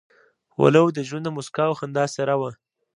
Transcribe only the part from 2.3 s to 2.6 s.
وه.